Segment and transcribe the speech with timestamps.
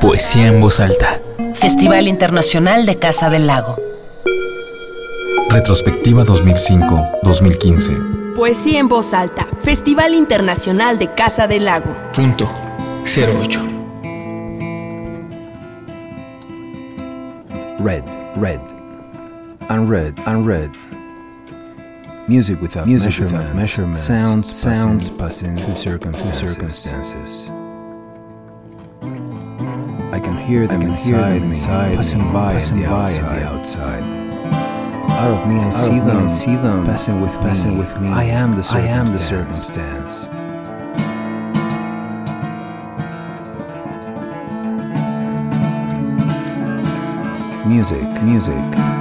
[0.00, 1.20] Poesía en voz alta.
[1.54, 3.76] Festival Internacional de Casa del Lago.
[5.50, 8.34] Retrospectiva 2005-2015.
[8.34, 9.48] Poesía en voz alta.
[9.62, 11.92] Festival Internacional de Casa del Lago.
[12.14, 12.48] Punto
[13.04, 13.60] 08.
[17.80, 18.04] Red,
[18.36, 18.60] red,
[19.70, 20.70] unread, unread.
[22.28, 23.96] Music without Music measurement, without measurement.
[23.96, 26.50] Sounds, sounds passing through circumstances.
[26.50, 27.50] circumstances.
[30.26, 32.86] I can hear them I can inside, hear them inside me, passing by, passing the,
[32.88, 33.38] by outside.
[33.38, 34.02] the outside.
[35.12, 36.16] Out of me, I Out see them.
[36.18, 37.78] Me, I see them passing with passing me.
[37.78, 38.08] with me.
[38.08, 38.88] I am the circumstance.
[38.88, 40.28] I am the circumstance.
[47.68, 48.95] Music, music,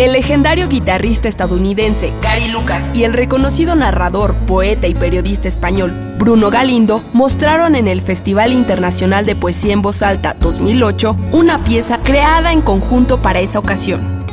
[0.00, 6.48] El legendario guitarrista estadounidense Gary Lucas y el reconocido narrador, poeta y periodista español Bruno
[6.48, 12.50] Galindo mostraron en el Festival Internacional de Poesía en Voz Alta 2008 una pieza creada
[12.50, 14.24] en conjunto para esa ocasión.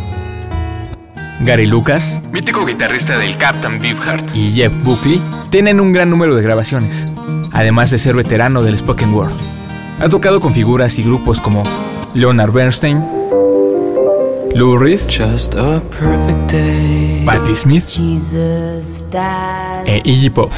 [1.42, 6.44] Gary Lucas, mítico guitarrista del Captain Beefheart, y Jeff Buckley tienen un gran número de
[6.44, 7.09] grabaciones,
[7.52, 9.33] además de ser veterano del spoken word.
[9.99, 11.64] Ha tocado con figuras y grupos como
[12.14, 13.17] Leonard Bernstein,
[14.53, 17.23] Lou Reed, Just a perfect day.
[17.26, 17.86] Patti Smith
[19.86, 20.52] e Iggy Pop.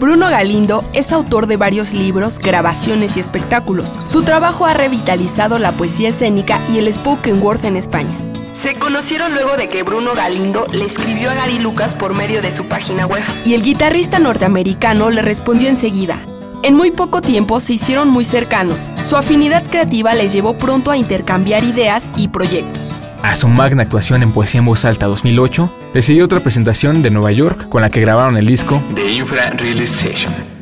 [0.00, 3.98] Bruno Galindo es autor de varios libros, grabaciones y espectáculos.
[4.04, 8.14] Su trabajo ha revitalizado la poesía escénica y el spoken word en España.
[8.54, 12.50] Se conocieron luego de que Bruno Galindo le escribió a Gary Lucas por medio de
[12.50, 13.22] su página web.
[13.44, 16.18] Y el guitarrista norteamericano le respondió enseguida.
[16.62, 18.90] En muy poco tiempo se hicieron muy cercanos.
[19.04, 23.00] Su afinidad creativa les llevó pronto a intercambiar ideas y proyectos.
[23.22, 27.10] A su magna actuación en Poesía en Voz Alta 2008, le siguió otra presentación de
[27.10, 30.57] Nueva York con la que grabaron el disco The Infra Release Session.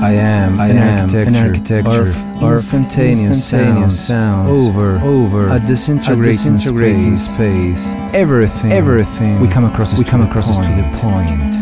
[0.00, 5.00] I am, I an, am architecture, an architecture of, of instantaneous, instantaneous sounds, sounds, over,
[5.00, 7.94] over a disintegrating, a disintegrating space.
[7.94, 8.14] space.
[8.14, 11.52] Everything, everything we come across we come the across is to the point.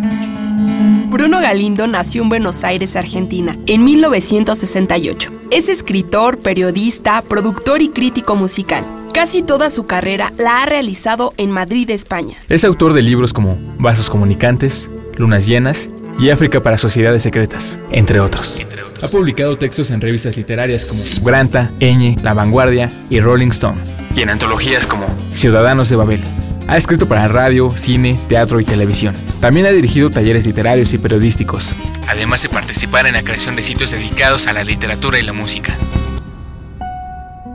[1.11, 5.33] Bruno Galindo nació en Buenos Aires, Argentina, en 1968.
[5.51, 8.85] Es escritor, periodista, productor y crítico musical.
[9.15, 12.37] Casi toda su carrera la ha realizado en Madrid, España.
[12.51, 15.89] Es autor de libros como Vasos Comunicantes, Lunas Llenas
[16.19, 18.59] y África para Sociedades Secretas, entre otros.
[19.03, 23.79] Ha publicado textos en revistas literarias como Granta, Eñe, La Vanguardia y Rolling Stone,
[24.15, 26.21] y en antologías como Ciudadanos de Babel.
[26.69, 29.15] Ha escrito para radio, cine, teatro y televisión.
[29.41, 31.75] También ha dirigido talleres literarios y periodísticos,
[32.09, 35.77] además de participar en la creación de sitios dedicados a la literatura y la música.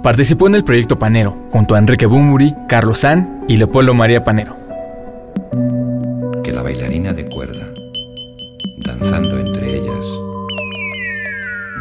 [0.03, 4.57] Participó en el proyecto Panero, junto a Enrique Bumuri, Carlos San y Leopoldo María Panero.
[6.43, 7.60] Que la bailarina de cuerda
[8.85, 10.05] danzando entre ellas,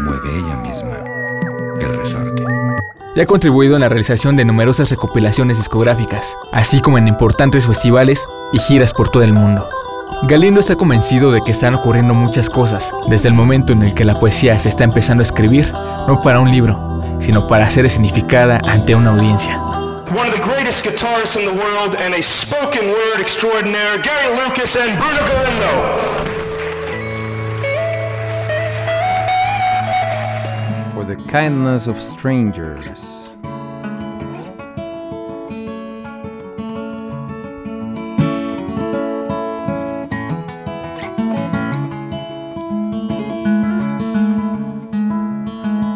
[0.01, 0.99] mueve ella misma
[1.81, 2.45] el resorte.
[3.15, 8.27] Y ha contribuido en la realización de numerosas recopilaciones discográficas, así como en importantes festivales
[8.53, 9.69] y giras por todo el mundo.
[10.23, 14.05] Galindo está convencido de que están ocurriendo muchas cosas desde el momento en el que
[14.05, 15.73] la poesía se está empezando a escribir,
[16.07, 19.59] no para un libro, sino para ser escenificada ante una audiencia.
[20.11, 24.77] One of the greatest guitarists in the world and a spoken word extraordinaire, Gary Lucas
[24.77, 26.40] and Bruno Galindo.
[31.11, 33.33] The kindness of strangers.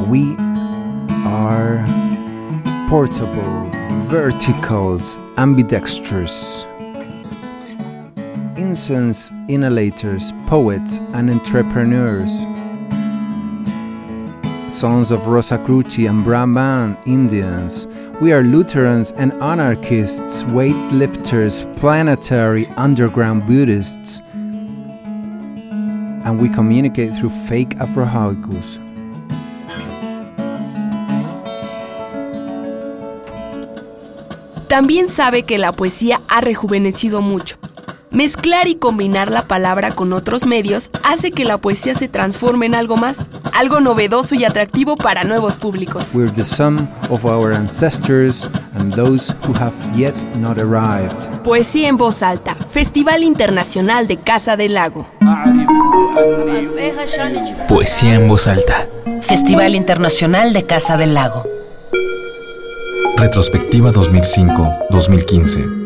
[0.09, 0.35] We
[1.25, 1.87] are
[2.89, 3.71] portable,
[4.09, 6.65] verticals, ambidextrous,
[8.57, 12.33] incense inhalators, poets, and entrepreneurs
[14.75, 17.87] sons of Rosacruci and Brahman Indians.
[18.21, 24.21] We are Lutherans and anarchists, weightlifters, planetary underground Buddhists.
[26.25, 28.81] And we communicate through fake Afrohaikus.
[34.69, 37.59] También sabe que la poesía ha rejuvenecido mucho
[38.15, 42.77] Mezclar y combinar la palabra con otros medios hace que la poesía se transforme en
[42.77, 46.11] algo más, algo novedoso y atractivo para nuevos públicos.
[46.15, 51.29] We're the sum of our ancestors and those who have yet not arrived.
[51.43, 55.09] Poesía en voz alta, Festival Internacional de Casa del Lago.
[57.67, 58.87] Poesía en voz alta,
[59.23, 61.43] Festival Internacional de Casa del Lago.
[63.17, 65.84] Retrospectiva 2005-2015.